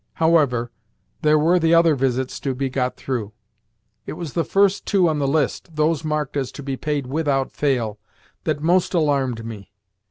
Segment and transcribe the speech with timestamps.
[0.13, 0.71] However,
[1.21, 3.33] there were the other visits to be got through.
[4.07, 7.51] It was the first two on the list those marked as to be paid "WITHOUT
[7.51, 7.99] FAIL"
[8.45, 9.71] that most alarmed me.